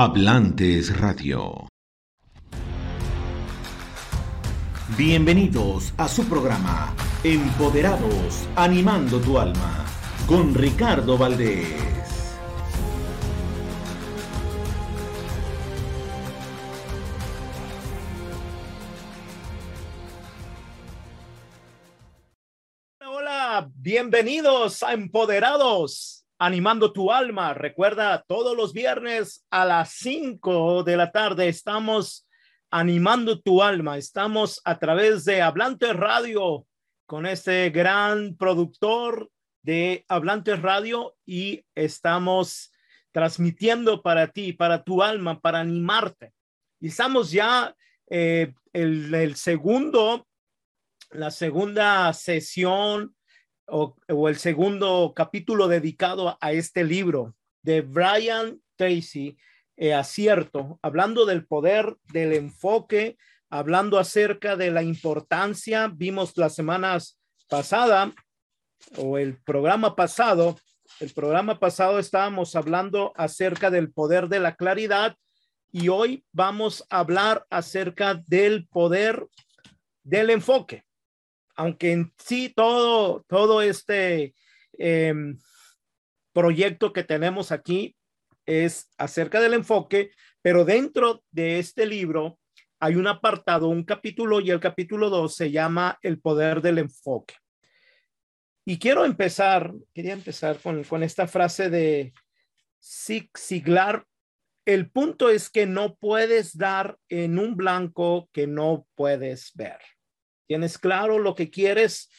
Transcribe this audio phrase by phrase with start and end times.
[0.00, 1.66] Hablantes Radio.
[4.96, 9.84] Bienvenidos a su programa Empoderados, animando tu alma,
[10.28, 12.36] con Ricardo Valdés.
[23.04, 27.52] Hola, bienvenidos a Empoderados, animando tu alma.
[27.54, 32.26] Recuerda, todos los viernes a las 5 de la tarde estamos
[32.70, 33.98] animando tu alma.
[33.98, 36.66] Estamos a través de Hablante Radio
[37.06, 39.30] con este gran productor
[39.62, 42.72] de Hablante Radio y estamos
[43.12, 46.32] transmitiendo para ti, para tu alma, para animarte.
[46.80, 47.74] Y estamos ya
[48.08, 50.26] eh, el, el segundo,
[51.10, 53.16] la segunda sesión
[53.68, 53.94] o,
[54.28, 59.36] el segundo capítulo dedicado a este libro de Brian Tracy,
[59.76, 63.16] eh, Acierto, hablando del poder del enfoque,
[63.50, 68.12] hablando acerca de la importancia, vimos las semanas pasada
[68.96, 70.58] o el programa pasado,
[71.00, 75.16] el programa pasado estábamos hablando acerca del poder de la claridad
[75.70, 79.26] y hoy vamos a hablar acerca del poder
[80.02, 80.87] del enfoque
[81.58, 84.32] aunque en sí todo, todo este
[84.78, 85.12] eh,
[86.32, 87.96] proyecto que tenemos aquí
[88.46, 92.38] es acerca del enfoque, pero dentro de este libro
[92.78, 97.34] hay un apartado, un capítulo y el capítulo 2 se llama El poder del enfoque.
[98.64, 102.12] Y quiero empezar, quería empezar con, con esta frase de
[102.80, 104.06] Zig Ziglar.
[104.64, 109.80] El punto es que no puedes dar en un blanco que no puedes ver
[110.48, 112.10] tienes claro lo que quieres,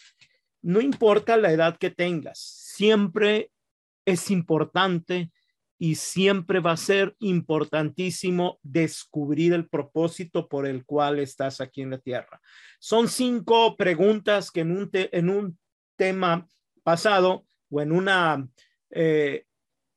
[0.62, 3.52] no importa la edad que tengas, siempre
[4.06, 5.32] es importante
[5.82, 11.92] y siempre va a ser importantísimo descubrir el propósito por el cual estás aquí en
[11.92, 12.42] la tierra.
[12.80, 15.58] Son cinco preguntas que en un, en un
[15.96, 16.48] tema
[16.84, 18.48] pasado o en una...
[18.92, 19.46] Eh,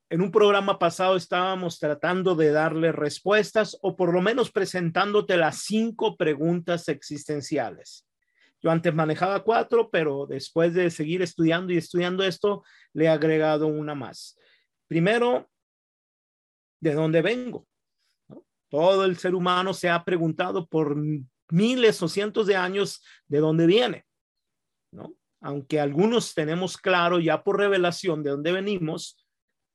[0.08, 5.62] en un programa pasado estábamos tratando de darle respuestas o por lo menos presentándote las
[5.62, 8.06] cinco preguntas existenciales.
[8.62, 12.62] Yo antes manejaba cuatro, pero después de seguir estudiando y estudiando esto,
[12.92, 14.38] le he agregado una más.
[14.86, 15.50] Primero,
[16.80, 17.66] ¿de dónde vengo?
[18.70, 20.96] Todo el ser humano se ha preguntado por
[21.50, 24.06] miles o cientos de años de dónde viene,
[24.92, 25.14] ¿no?
[25.40, 29.26] Aunque algunos tenemos claro ya por revelación de dónde venimos,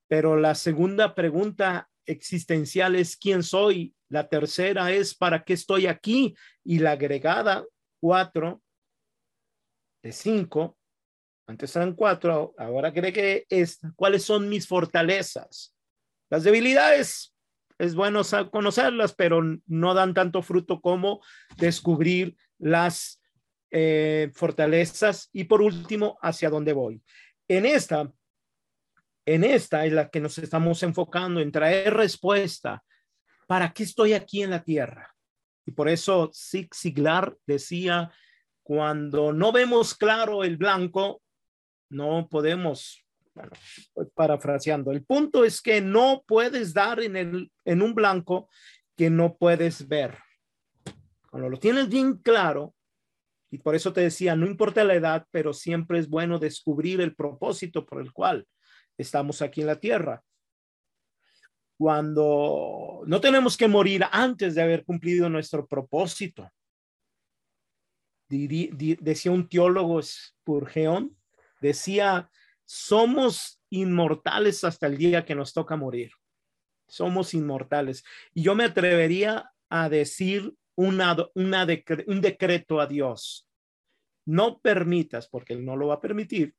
[0.08, 6.36] pero la segunda pregunta existencial es quién soy, la tercera es para qué estoy aquí
[6.64, 7.66] y la agregada
[8.00, 8.62] cuatro
[10.07, 10.78] de cinco,
[11.47, 15.75] antes eran cuatro, ahora cree que es cuáles son mis fortalezas.
[16.29, 17.35] Las debilidades
[17.78, 21.22] es bueno conocerlas, pero no dan tanto fruto como
[21.57, 23.22] descubrir las
[23.69, 27.03] eh, fortalezas y por último, hacia dónde voy.
[27.50, 28.09] En esta,
[29.25, 32.81] en esta es la que nos estamos enfocando en traer respuesta.
[33.46, 35.13] ¿Para qué estoy aquí en la tierra?
[35.66, 38.09] Y por eso Zig Ziglar decía
[38.67, 41.22] cuando no vemos claro el blanco,
[41.89, 43.01] no podemos,
[43.33, 43.51] bueno,
[44.13, 48.50] parafraseando, el punto es que no puedes dar en, el, en un blanco
[48.97, 50.17] que no puedes ver.
[51.31, 52.75] Cuando lo tienes bien claro,
[53.50, 57.16] y por eso te decía, no importa la edad, pero siempre es bueno descubrir el
[57.16, 58.45] propósito por el cual
[58.97, 60.22] estamos aquí en la tierra.
[61.78, 66.51] Cuando no tenemos que morir antes de haber cumplido nuestro propósito
[68.30, 71.16] decía un teólogo Spurgeon,
[71.62, 72.30] decía,
[72.66, 76.12] somos inmortales hasta el día que nos toca morir.
[76.88, 78.04] Somos inmortales.
[78.34, 83.48] Y yo me atrevería a decir una, un decreto a Dios.
[84.26, 86.56] No permitas, porque Él no lo va a permitir.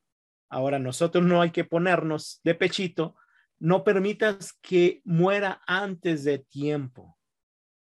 [0.50, 3.14] Ahora nosotros no hay que ponernos de pechito.
[3.59, 7.18] No permitas que muera antes de tiempo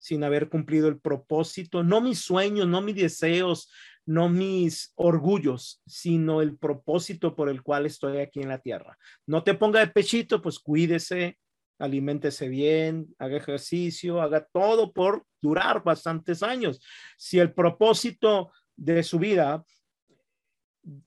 [0.01, 3.71] sin haber cumplido el propósito, no mis sueños, no mis deseos,
[4.03, 8.98] no mis orgullos, sino el propósito por el cual estoy aquí en la tierra.
[9.27, 11.38] No te ponga de pechito, pues cuídese,
[11.77, 16.81] aliméntese bien, haga ejercicio, haga todo por durar bastantes años.
[17.15, 19.63] Si el propósito de su vida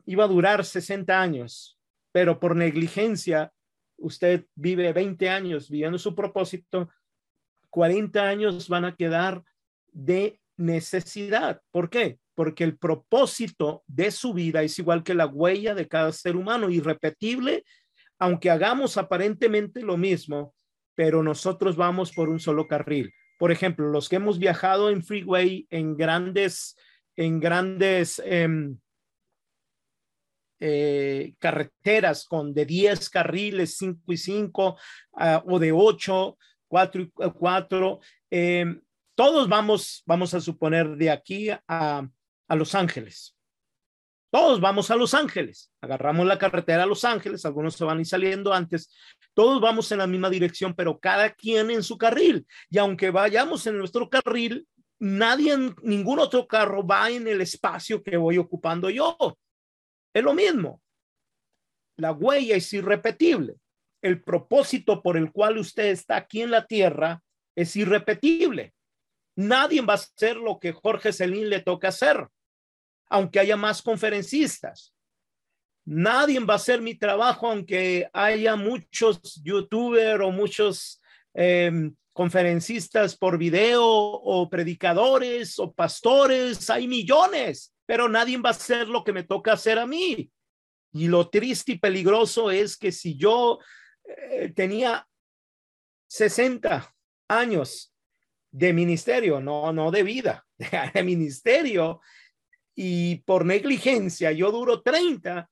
[0.07, 1.81] iba a durar 60 años,
[2.13, 3.53] pero por negligencia
[3.97, 6.89] usted vive 20 años viviendo su propósito,
[7.75, 9.43] 40 años van a quedar
[9.91, 11.61] de necesidad.
[11.73, 12.21] ¿Por qué?
[12.37, 16.71] Porque el propósito de su vida es igual que la huella de cada ser humano,
[16.71, 17.65] irrepetible,
[18.17, 20.55] aunque hagamos aparentemente lo mismo,
[20.95, 23.13] pero nosotros vamos por un solo carril.
[23.41, 26.77] Por ejemplo, los que hemos viajado en freeway en grandes,
[27.17, 28.79] en grandes em,
[30.61, 34.79] eh, carreteras con de 10 carriles, 5 y 5,
[35.15, 36.39] ah, o de 8,
[36.75, 38.01] 4 y 4,
[38.31, 38.83] em,
[39.15, 43.37] todos vamos, vamos a suponer, de aquí a, a Los Ángeles.
[44.33, 48.05] Todos vamos a Los Ángeles, agarramos la carretera a Los Ángeles, algunos se van y
[48.05, 48.91] saliendo antes,
[49.35, 52.45] todos vamos en la misma dirección, pero cada quien en su carril.
[52.69, 54.67] Y aunque vayamos en nuestro carril,
[54.99, 59.17] nadie, ningún otro carro va en el espacio que voy ocupando yo.
[60.13, 60.83] Es lo mismo.
[61.99, 63.61] La huella es irrepetible.
[64.05, 67.23] El propósito por el cual usted está aquí en la tierra
[67.57, 68.75] es irrepetible.
[69.35, 72.29] Nadie va a hacer lo que Jorge Celín le toca hacer
[73.09, 74.93] aunque haya más conferencistas.
[75.87, 81.01] Nadie va a hacer mi trabajo aunque haya muchos youtubers o muchos
[81.33, 86.69] em, conferencistas por video o predicadores o pastores.
[86.69, 90.31] Hay millones, pero nadie va a hacer lo que me toca hacer a mí.
[90.93, 93.59] Y lo triste y peligroso es que si yo
[94.05, 95.09] eh, tenía
[96.09, 96.95] 60
[97.29, 97.95] años
[98.51, 100.47] de ministerio, no, no de vida,
[100.95, 102.01] de ministerio,
[102.75, 105.51] y por negligencia yo duro 30,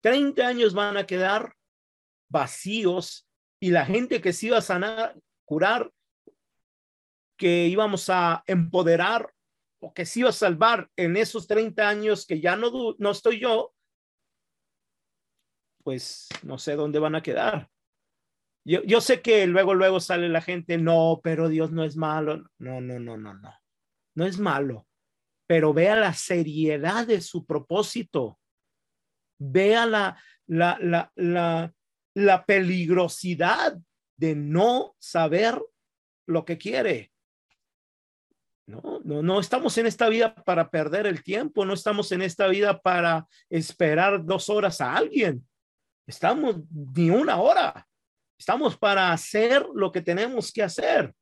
[0.00, 1.54] 30 años van a quedar
[2.28, 3.28] vacíos
[3.60, 5.92] y la gente que se iba a sanar, curar,
[7.36, 9.32] que íbamos a empoderar
[9.80, 13.40] o que se iba a salvar en esos 30 años que ya no, no estoy
[13.40, 13.74] yo,
[15.82, 17.68] pues no sé dónde van a quedar.
[18.64, 22.48] Yo, sé que luego, luego sale la gente, no, pero Dios no es malo.
[22.58, 23.54] No, no, no, no, no.
[24.14, 24.86] No es malo
[25.52, 28.40] pero vea la seriedad de su propósito.
[29.38, 31.74] Vea la, la, la, la,
[32.14, 33.78] la peligrosidad
[34.16, 35.60] de no saber
[36.26, 37.12] lo que quiere.
[38.66, 42.46] No, no, no estamos en esta vida para perder el tiempo, no estamos en esta
[42.46, 45.46] vida para esperar dos horas a alguien.
[46.06, 47.86] Estamos ni una hora.
[48.42, 51.14] Estamos para hacer lo que tenemos que hacer.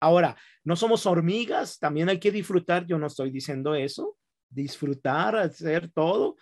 [0.00, 4.18] Ahora, no somos hormigas, también hay que disfrutar, yo no estoy diciendo eso,
[4.50, 6.34] disfrutar, hacer todo.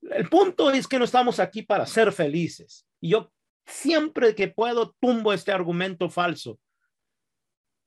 [0.00, 2.86] El punto es que no estamos aquí para ser felices.
[3.00, 3.32] Y yo
[3.66, 6.60] siempre que puedo tumbo este argumento falso.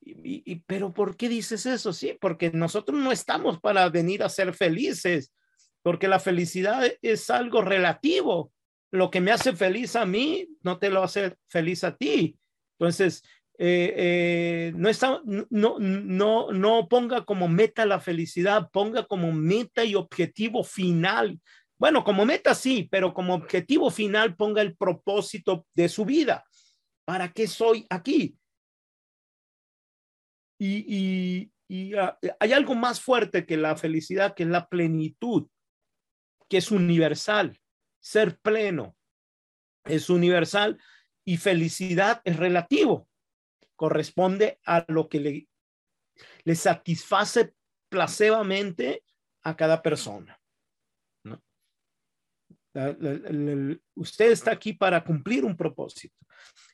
[0.01, 1.93] Y, pero ¿por qué dices eso?
[1.93, 5.31] Sí, porque nosotros no estamos para venir a ser felices,
[5.83, 8.51] porque la felicidad es algo relativo.
[8.91, 12.37] Lo que me hace feliz a mí no te lo hace feliz a ti.
[12.77, 13.23] Entonces,
[13.57, 19.83] eh, eh, no, está, no, no, no ponga como meta la felicidad, ponga como meta
[19.85, 21.39] y objetivo final.
[21.77, 26.43] Bueno, como meta sí, pero como objetivo final ponga el propósito de su vida.
[27.05, 28.35] ¿Para qué soy aquí?
[30.59, 35.47] Y, y ah, hay algo más fuerte que la felicidad, que es la plenitud,
[36.49, 37.57] que es universal.
[38.01, 38.97] Ser pleno
[39.85, 40.77] es universal
[41.23, 43.07] y felicidad es relativo
[43.81, 45.47] corresponde a lo que
[46.45, 47.51] le, satisface
[47.89, 49.03] placebamente
[49.41, 50.39] a cada persona.
[53.95, 56.15] usted está aquí para cumplir un propósito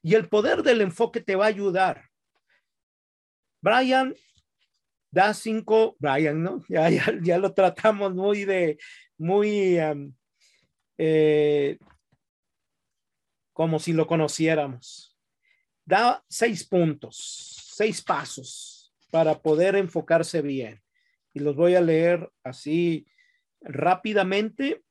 [0.03, 2.09] y el poder del enfoque te va a ayudar.
[3.61, 4.13] Brian
[5.09, 6.61] da cinco, Brian, ¿no?
[6.67, 8.77] Ya, ya, lo tratamos muy de,
[9.17, 9.77] muy,
[10.97, 11.77] eh,
[13.53, 15.17] como si lo conociéramos
[15.87, 20.81] da seis puntos, seis pasos para poder enfocarse bien.
[21.33, 23.07] Y los voy a leer así
[23.61, 24.83] rápidamente.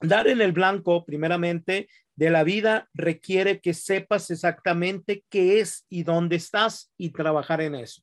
[0.00, 6.02] Dar en el blanco, primeramente, de la vida requiere que sepas exactamente qué es y
[6.02, 8.02] dónde estás y trabajar en eso.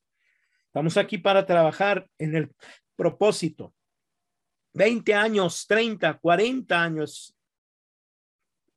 [0.66, 2.50] Estamos aquí para trabajar en el
[2.96, 3.74] propósito.
[4.78, 7.36] 20 años, 30, 40 años.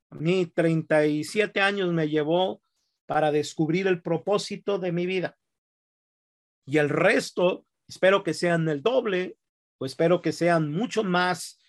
[0.10, 2.63] A mí 37 años me llevó
[3.05, 5.38] para descubrir el propósito de mi vida.
[6.65, 9.38] Y el resto, espero que sean el doble,
[9.77, 11.60] o espero que sean mucho más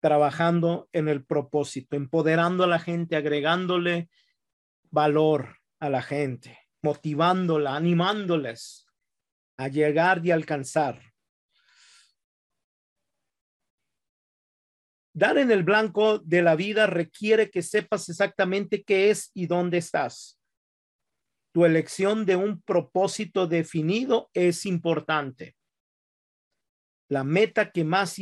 [0.00, 4.08] trabajando en el propósito, empoderando a la gente, agregándole
[4.90, 8.86] valor a la gente, motivándola, animándoles
[9.56, 11.11] a llegar y alcanzar.
[15.14, 19.78] Dar en el blanco de la vida requiere que sepas exactamente qué es y dónde
[19.78, 20.38] estás
[21.52, 25.54] tu elección de un propósito definido es importante.
[27.08, 28.16] La meta que más,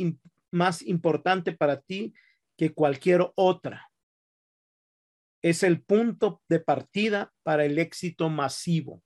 [0.51, 2.13] más importante para ti
[2.57, 3.87] que cualquier otra.
[5.43, 9.01] es el punto de partida para el éxito masivo.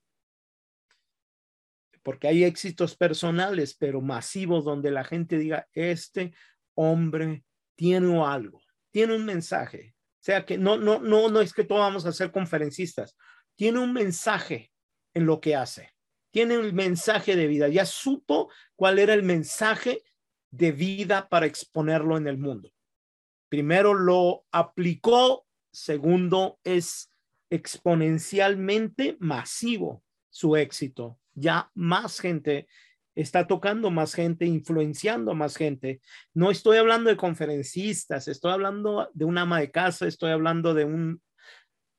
[2.04, 6.34] Porque hay éxitos personales, pero masivos donde la gente diga, este
[6.74, 9.96] hombre tiene algo, tiene un mensaje.
[9.98, 13.16] O sea que no, no, no, no es que todos vamos a ser conferencistas.
[13.56, 14.72] Tiene un mensaje
[15.14, 15.94] en lo que hace.
[16.32, 17.68] Tiene un mensaje de vida.
[17.68, 20.02] Ya supo cuál era el mensaje
[20.52, 22.72] de vida para exponerlo en el mundo.
[23.50, 27.10] Primero lo aplicó, segundo es
[27.50, 31.20] exponencialmente masivo su éxito.
[31.34, 32.68] Ya más gente
[33.16, 36.02] está tocando más gente, influenciando más gente.
[36.34, 40.86] No estoy hablando de conferencistas, estoy hablando de un ama de casa, estoy hablando de
[40.86, 41.22] un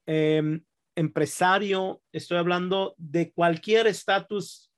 [0.06, 0.62] em,
[0.94, 4.70] empresario, estoy hablando de cualquier estatus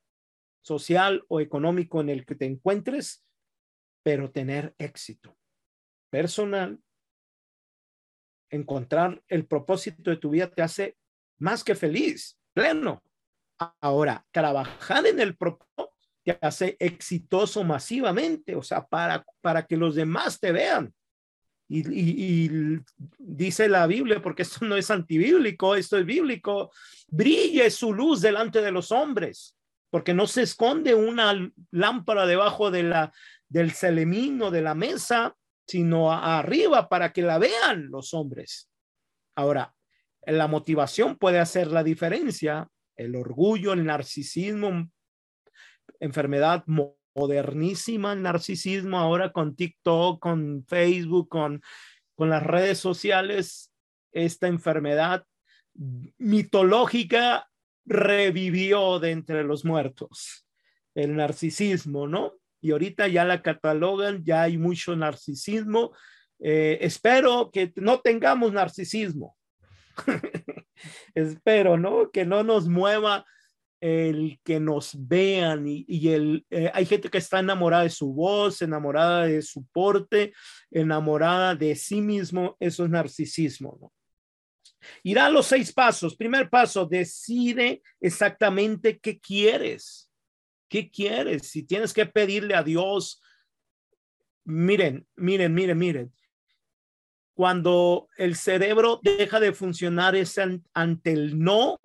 [0.63, 3.25] social o económico en el que te encuentres,
[4.05, 5.37] pero tener éxito
[6.11, 6.81] personal,
[8.51, 10.97] encontrar el propósito de tu vida te hace
[11.39, 13.03] más que feliz, pleno.
[13.81, 15.88] Ahora, trabajar en el propósito
[16.25, 20.93] te hace exitoso masivamente, o sea, para, para que los demás te vean.
[21.71, 22.81] Y,
[23.19, 26.73] dice la Biblia, porque esto no es antibíblico, esto es bíblico,
[27.09, 29.55] brille su luz delante de los hombres,
[29.91, 31.35] porque no se esconde una
[31.71, 33.13] lámpara debajo de la,
[33.49, 38.71] del celemín de la mesa, sino arriba para que la vean los hombres.
[39.37, 39.75] Ahora,
[40.27, 44.91] la motivación puede hacer la diferencia, el orgullo, el narcisismo,
[46.01, 46.65] enfermedad
[47.15, 51.63] modernísima, el narcisismo ahora con TikTok, con Facebook, con,
[52.15, 53.73] con las redes sociales,
[54.13, 55.25] esta enfermedad
[56.19, 57.49] mitológica
[57.85, 60.47] revivió de entre los muertos,
[60.95, 62.35] el narcisismo, ¿no?
[62.61, 65.93] y ahorita ya la catalogan, ya hay mucho narcisismo.
[66.41, 69.37] Eh, espero que no tengamos narcisismo.
[71.15, 72.11] espero, ¿no?
[72.11, 73.25] Que no nos mueva
[73.81, 78.61] el que nos vean y, el, eh, hay gente que está enamorada de su voz,
[78.63, 80.33] enamorada de su porte,
[80.71, 83.93] enamorada de sí mismo, eso es narcisismo, ¿no?
[85.03, 86.17] Irá a los seis pasos.
[86.17, 90.11] Primer paso, decide exactamente qué quieres.
[90.69, 91.49] ¿Qué quieres?
[91.49, 93.21] Si tienes que pedirle a Dios,
[94.45, 96.15] miren, miren, miren, miren.
[97.35, 100.39] Cuando el cerebro deja de funcionar es
[100.75, 101.81] ante el no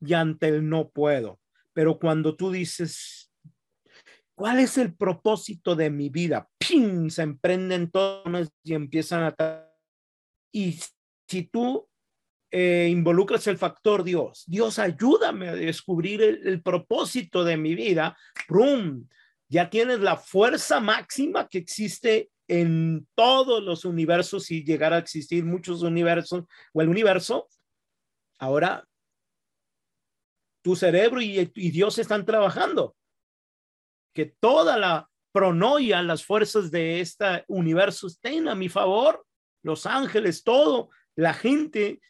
[0.00, 1.40] y ante el no puedo.
[1.72, 3.30] Pero cuando tú dices,
[4.34, 6.48] ¿cuál es el propósito de mi vida?
[6.58, 7.10] ¡Pim!
[7.10, 9.68] Se emprenden todos y empiezan a...
[10.52, 10.78] Y
[11.28, 11.88] si tú
[12.50, 14.44] eh, involucras el factor Dios.
[14.46, 18.16] Dios, ayúdame a descubrir el, propósito de mi vida.
[18.46, 19.06] ¡Prum!
[19.48, 25.44] Ya tienes la fuerza máxima que existe en todos los universos y llegar a existir
[25.44, 27.48] muchos universos o el universo.
[28.38, 28.86] Ahora,
[30.66, 32.96] tu cerebro y, Dios están trabajando.
[34.12, 39.24] Que toda la pronoia, las fuerzas de este universo estén a mi favor,
[39.62, 42.00] los ángeles, todo, la gente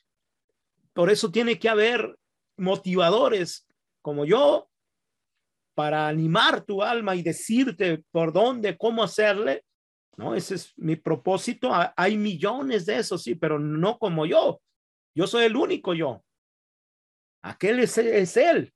[0.95, 2.17] por eso tiene que haber
[2.57, 3.69] motivadores
[4.01, 4.71] como yo
[5.75, 9.67] para animar tu alma y decirte por dónde, cómo hacerle.
[10.17, 11.71] No, ese es mi propósito.
[11.95, 14.63] Hay millones de esos, sí, pero no como yo.
[15.15, 16.23] Yo soy el único yo.
[17.43, 17.97] Aquel es,
[18.37, 18.73] él.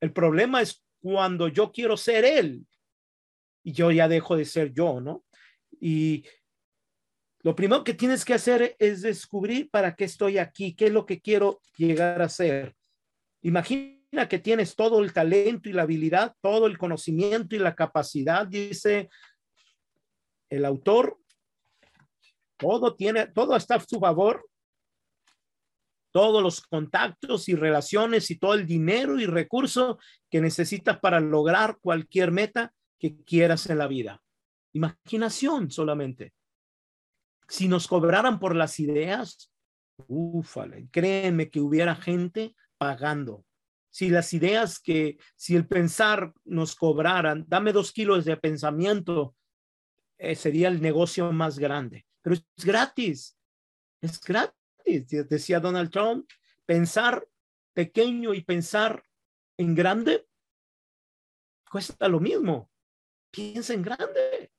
[0.00, 2.66] El problema es cuando yo quiero ser él
[3.62, 5.24] y yo ya dejo de ser yo, ¿no?
[5.80, 6.24] Y
[7.40, 11.06] lo primero que tienes que hacer es descubrir para qué estoy aquí, qué es lo
[11.06, 12.74] que quiero llegar a ser.
[13.42, 18.46] Imagina que tienes todo el talento y la habilidad, todo el conocimiento y la capacidad,
[18.46, 19.08] dice
[20.48, 21.18] el autor.
[22.56, 24.48] Todo tiene, todo está a su favor.
[26.12, 29.98] Todos los contactos y relaciones y todo el dinero y recurso
[30.30, 34.22] que necesitas para lograr cualquier meta que quieras en la vida.
[34.72, 36.32] Imaginación solamente
[37.52, 39.52] si nos cobraran por las ideas,
[40.06, 43.44] ufale, créeme que hubiera gente pagando.
[43.90, 49.36] Si las ideas que, si el pensar nos cobraran, dame dos kilos de pensamiento,
[50.16, 52.06] eh, sería el negocio más grande.
[52.22, 53.36] Pero es gratis,
[54.00, 56.28] es gratis, decía Donald Trump.
[56.66, 57.26] Pensar
[57.74, 59.04] pequeño y pensar
[59.56, 60.26] en grande
[61.72, 62.70] cuesta lo mismo.
[63.32, 64.52] Piensa en grande.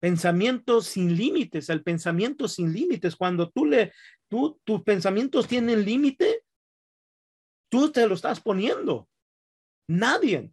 [0.00, 3.14] Pensamiento sin límites, el pensamiento sin límites.
[3.14, 3.92] Cuando tú le,
[4.28, 6.44] tú, tus pensamientos tienen límite,
[7.70, 9.08] tú te lo estás poniendo.
[9.88, 10.52] Nadie.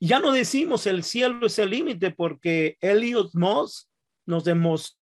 [0.00, 3.91] Ya no decimos el cielo es el límite porque Elliot Moss
[4.26, 5.02] nos demostró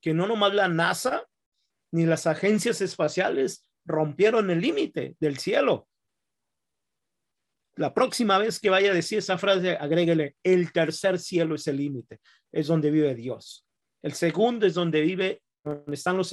[0.00, 1.26] que no nomás la NASA
[1.92, 5.88] ni las agencias espaciales rompieron el límite del cielo.
[7.76, 11.76] La próxima vez que vaya a decir esa frase, agréguele, el tercer cielo es el
[11.76, 12.20] límite,
[12.52, 13.64] es donde vive Dios.
[14.02, 16.32] El segundo es donde vive, donde están los,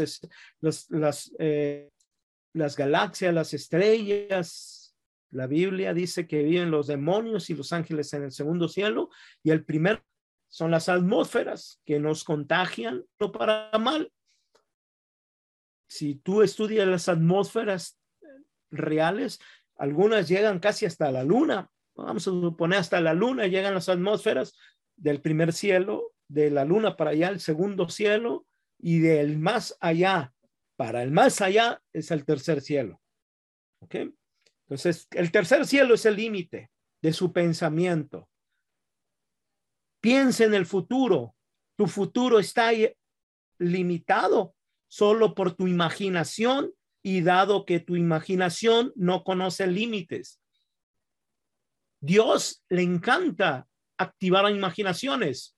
[0.89, 1.89] las, eh,
[2.53, 4.95] las galaxias, las estrellas.
[5.31, 9.09] La Biblia dice que viven los demonios y los ángeles en el segundo cielo
[9.43, 10.03] y el primer
[10.49, 14.11] son las atmósferas que nos contagian no para mal.
[15.87, 17.99] Si tú estudias las atmósferas
[18.71, 19.39] reales,
[19.75, 21.69] algunas llegan casi hasta la luna.
[21.95, 24.53] Vamos a suponer hasta la luna llegan las atmósferas
[24.95, 28.45] del primer cielo, de la luna para allá el segundo cielo
[28.79, 30.33] y del más allá
[30.75, 33.01] para el más allá es el tercer cielo.
[33.79, 33.95] ¿Ok?
[34.67, 36.71] Entonces, el tercer cielo es el límite
[37.01, 38.29] de su pensamiento.
[40.05, 41.35] Piensa en el futuro.
[41.75, 42.69] Tu futuro está
[43.57, 44.53] limitado
[44.87, 46.71] solo por tu imaginación
[47.01, 50.39] y dado que tu imaginación no conoce límites.
[52.01, 55.57] Dios le encanta activar imaginaciones.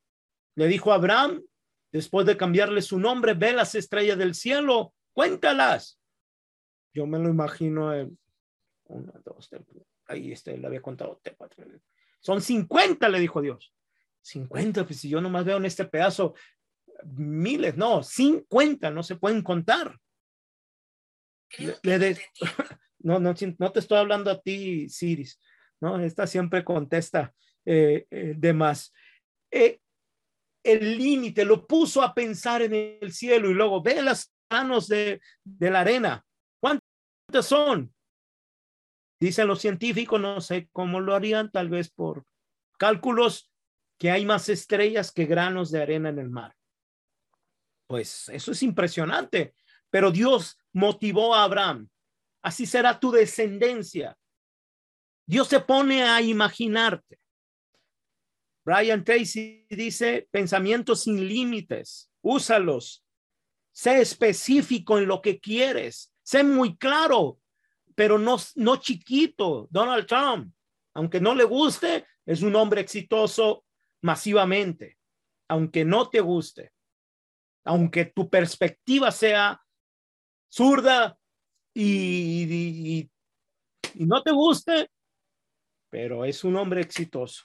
[0.56, 1.44] Le dijo a Abraham,
[1.92, 6.00] después de cambiarle su nombre, ve las estrellas del cielo cuéntalas.
[6.94, 8.18] Yo me lo imagino en
[8.86, 9.64] una, dos, tres,
[10.06, 11.20] ahí le había contado,
[12.22, 13.74] son 50, le dijo Dios.
[14.28, 16.36] 50, pues si yo nomás veo en este pedazo
[17.04, 20.00] miles, no, 50, no se pueden contar.
[23.00, 25.40] no, no, no te estoy hablando a ti, Siris,
[25.80, 26.00] ¿no?
[26.00, 27.34] Esta siempre contesta
[27.66, 28.94] eh, eh, de más.
[29.52, 29.80] Eh,
[30.64, 35.22] el límite lo puso a pensar en el cielo y luego ve las manos de,
[35.44, 36.26] la arena.
[36.60, 37.94] ¿Cuántas son?
[39.20, 42.26] Dicen los científicos, no sé cómo lo harían, tal vez por
[42.78, 43.52] cálculos,
[43.98, 46.56] que hay más estrellas que granos de arena en el mar.
[47.88, 49.56] Pues eso es impresionante,
[49.90, 51.90] pero Dios motivó a Abraham.
[52.42, 54.18] Así será tu descendencia.
[55.26, 57.20] Dios se pone a imaginarte.
[58.64, 62.12] Brian Tracy dice pensamientos sin límites.
[62.22, 63.04] Úsalos
[63.78, 66.12] Sé específico en lo que quieres.
[66.24, 67.38] Sé muy claro,
[67.94, 69.68] pero no, no chiquito.
[69.70, 70.52] Donald Trump,
[70.96, 73.66] aunque no le guste, es un hombre exitoso
[74.08, 74.98] masivamente.
[75.50, 76.72] Aunque no te guste,
[77.66, 79.62] aunque tu perspectiva sea
[80.50, 81.20] zurda
[81.74, 83.10] y,
[83.94, 84.90] y, no te guste,
[85.90, 87.44] pero es un hombre exitoso.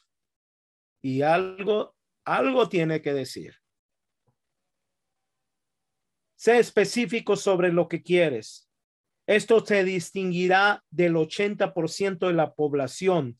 [1.02, 3.56] Y algo, algo tiene que decir.
[6.36, 8.68] Sé específico sobre lo que quieres.
[9.26, 13.38] Esto se distinguirá del 80% de la población,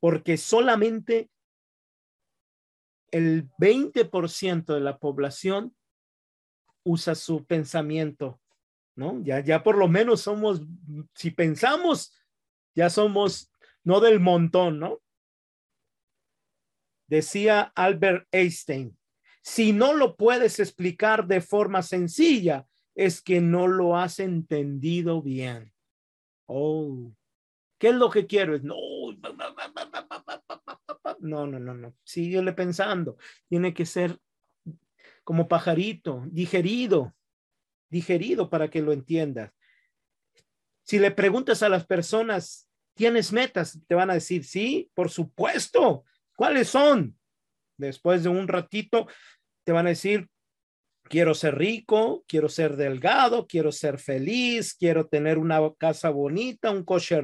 [0.00, 1.30] porque solamente
[3.10, 5.74] el 20% de la población
[6.84, 8.40] usa su pensamiento,
[8.96, 9.20] ¿no?
[9.22, 10.62] Ya, ya por lo menos somos,
[11.14, 12.14] si pensamos,
[12.74, 13.52] ya somos
[13.84, 15.00] no del montón, ¿no?
[17.06, 18.96] Decía Albert Einstein,
[19.42, 25.72] si no lo puedes explicar de forma sencilla, es que no lo has entendido bien.
[26.46, 27.12] Oh,
[27.78, 28.58] ¿qué es lo que quiero?
[28.58, 28.76] No,
[31.20, 31.94] no, no, no, no.
[32.04, 33.16] Síguele pensando.
[33.48, 34.18] Tiene que ser
[35.24, 37.14] como pajarito, digerido,
[37.88, 39.52] digerido para que lo entiendas.
[40.82, 43.78] Si le preguntas a las personas, ¿tienes metas?
[43.86, 46.04] Te van a decir, sí, por supuesto.
[46.34, 47.16] ¿Cuáles son?
[47.76, 49.06] Después de un ratito
[49.64, 50.28] te van a decir,
[51.04, 56.84] quiero ser rico, quiero ser delgado, quiero ser feliz, quiero tener una casa bonita, un
[56.84, 57.20] coche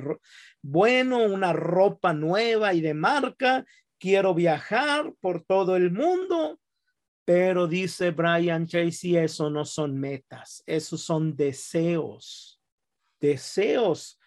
[0.63, 3.65] bueno, una ropa nueva y de marca,
[3.99, 6.59] quiero viajar por todo el mundo.
[7.25, 12.61] Pero dice Brian Tracy, eso no son metas, esos son deseos,
[13.21, 14.21] deseos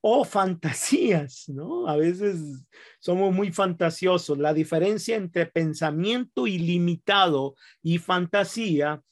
[0.00, 1.86] o fantasías, ¿no?
[1.86, 2.64] A veces
[2.98, 4.38] somos muy fantasiosos.
[4.38, 9.02] La diferencia entre pensamiento ilimitado y fantasía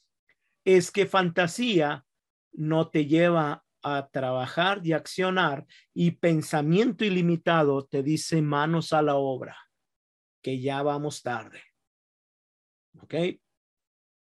[0.65, 2.07] es que fantasía
[2.53, 9.17] no te lleva a trabajar y accionar y pensamiento ilimitado te dice manos a la
[9.17, 9.59] obra,
[10.45, 11.61] que ya vamos tarde.
[13.01, 13.15] ¿Ok?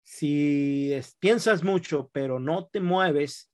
[0.02, 3.52] Si piensas mucho pero no te mueves,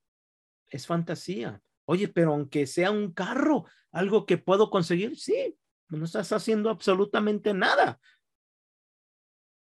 [0.68, 6.30] es fantasía Oye, pero aunque sea un carro, algo que puedo conseguir, sí, no estás
[6.30, 7.98] haciendo absolutamente nada.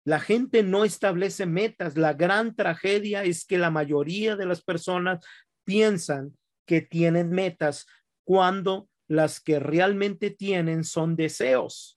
[0.04, 1.96] La gente no establece metas.
[1.96, 5.24] La gran tragedia es que la mayoría de las personas
[5.64, 7.86] piensan que tienen metas
[8.24, 11.95] cuando las que realmente tienen son deseos.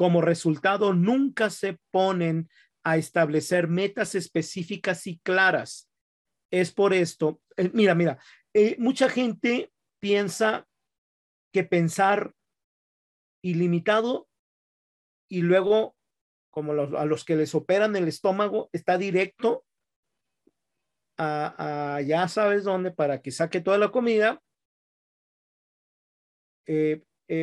[0.00, 2.48] Como resultado, nunca se ponen
[2.82, 5.90] a establecer metas específicas y claras.
[6.50, 8.18] Es por esto, eh, mira, mira,
[8.54, 10.66] eh, mucha gente piensa
[11.52, 12.32] que pensar
[13.44, 14.26] ilimitado
[15.28, 15.94] y luego,
[16.50, 19.66] como a los que les operan el estómago, está directo
[21.18, 24.40] a, ya sabes dónde para que saque toda la comida.
[26.66, 27.02] Eh,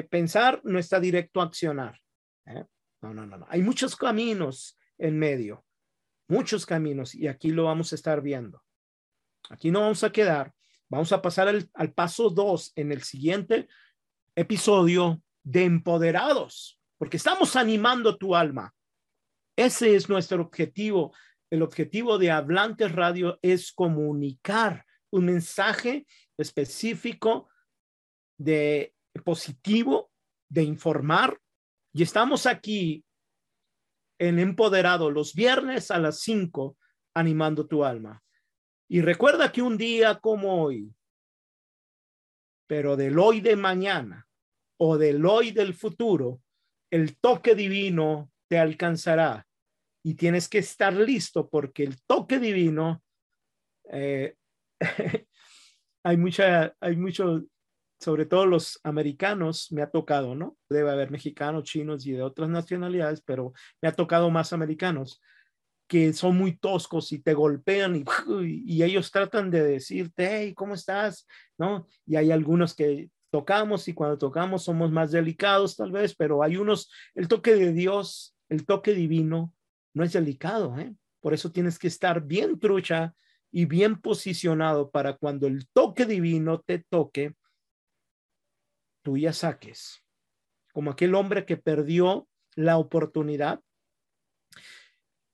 [0.10, 2.02] pensar no está directo a accionar.
[3.02, 3.46] No, no, no, no.
[3.50, 5.66] Hay muchos caminos en medio,
[6.28, 8.64] muchos caminos, y aquí lo vamos a estar viendo.
[9.50, 10.54] Aquí no vamos a quedar.
[10.90, 13.68] Vamos a pasar al, al paso dos en el siguiente
[14.36, 18.74] episodio de Empoderados, porque estamos animando tu alma.
[19.58, 21.14] Ese es nuestro objetivo.
[21.50, 26.06] El objetivo de Hablantes Radio es comunicar un mensaje
[26.38, 27.50] específico
[28.38, 30.12] de positivo,
[30.50, 31.40] de informar.
[31.94, 33.04] Y estamos aquí
[34.20, 36.78] en Empoderado los viernes a las 5
[37.14, 38.24] animando tu alma.
[38.90, 40.94] Y recuerda que un día como hoy,
[42.68, 44.28] pero del hoy de mañana
[44.78, 46.42] o del hoy del futuro,
[46.92, 49.46] el toque divino te alcanzará
[50.04, 53.04] y tienes que estar listo porque el toque divino,
[53.92, 54.36] eh,
[56.04, 57.44] hay mucha, hay mucho,
[58.00, 60.58] sobre todo los americanos, me ha tocado, ¿no?
[60.70, 65.22] Debe haber mexicanos, chinos y de otras nacionalidades, pero me ha tocado más americanos
[65.88, 68.04] que son muy toscos y te golpean y,
[68.66, 71.26] y ellos tratan de decirte, hey, ¿cómo estás?
[71.58, 71.88] ¿No?
[72.06, 76.58] Y hay algunos que tocamos y cuando tocamos somos más delicados tal vez, pero hay
[76.58, 79.54] unos, el toque de Dios, el toque divino,
[79.94, 80.94] no es delicado, ¿eh?
[81.20, 83.14] Por eso tienes que estar bien trucha
[83.52, 87.34] y bien posicionado para cuando el toque divino te toque,
[89.08, 90.04] tú ya saques.
[90.74, 93.62] Como aquel hombre que perdió la oportunidad.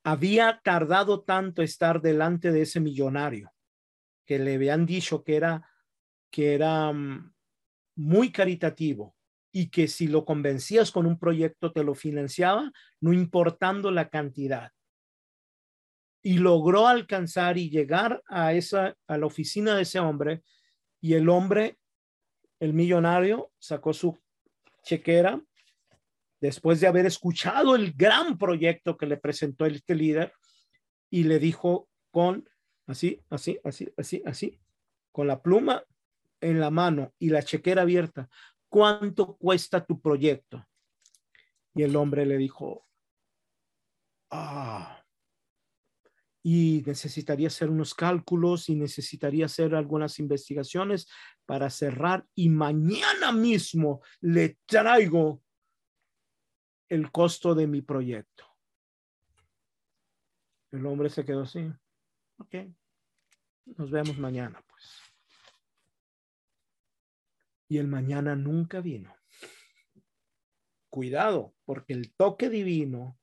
[0.04, 3.52] Había tardado tanto estar delante de ese millonario
[4.28, 5.68] que le habían dicho que era,
[6.30, 7.34] que era mm,
[7.96, 9.16] muy caritativo
[9.52, 14.72] y que si lo convencías con un proyecto te lo financiaba, no importando la cantidad.
[16.22, 20.44] Y logró alcanzar y llegar a esa a la oficina de ese hombre
[21.02, 21.80] y el hombre
[22.64, 24.18] el millonario sacó su
[24.84, 25.42] chequera
[26.40, 30.32] después de haber escuchado el gran proyecto que le presentó este líder
[31.10, 32.48] y le dijo con
[32.88, 34.62] así, así, así, así, así,
[35.12, 35.84] con la pluma
[36.40, 38.30] en la mano y la chequera abierta,
[38.70, 40.66] ¿cuánto cuesta tu proyecto?
[41.76, 42.88] Y el hombre le dijo,
[44.32, 45.03] ah,
[46.46, 51.08] y necesitaría hacer unos cálculos y necesitaría hacer algunas investigaciones
[51.46, 55.42] para cerrar y mañana mismo le traigo
[56.90, 58.46] el costo de mi proyecto.
[60.72, 61.72] El hombre se quedó así.
[62.38, 62.56] Ok.
[63.78, 65.02] Nos vemos mañana, pues.
[67.70, 69.16] Y el mañana nunca vino.
[70.90, 73.18] Cuidado, porque el toque divino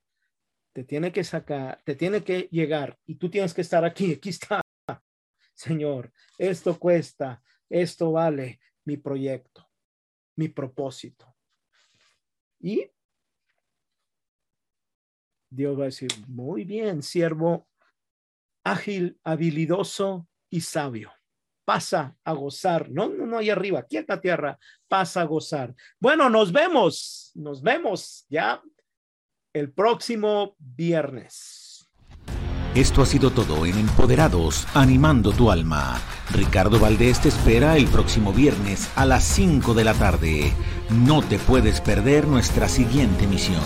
[0.73, 4.15] te tiene que sacar, te tiene que llegar y tú tienes que estar aquí.
[4.15, 4.63] Aquí está,
[5.55, 6.13] Señor.
[6.39, 9.69] Esto cuesta, esto vale mi proyecto,
[10.37, 11.35] mi propósito.
[12.61, 12.91] Y
[15.51, 17.69] Dios va a decir, muy bien, siervo
[18.63, 21.13] ágil, habilidoso y sabio.
[21.65, 22.91] Pasa a gozar.
[22.91, 25.75] No, no, no, ahí arriba, quieta tierra, pasa a gozar.
[25.99, 28.63] Bueno, nos vemos, nos vemos ya
[29.53, 31.91] el próximo viernes.
[32.77, 36.01] Esto ha sido todo en Empoderados, animando tu alma.
[36.31, 40.53] Ricardo Valdés te espera el próximo viernes a las 5 de la tarde.
[40.89, 43.61] No te puedes perder nuestra siguiente misión.